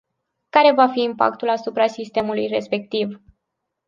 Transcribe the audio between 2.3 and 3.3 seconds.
respectiv?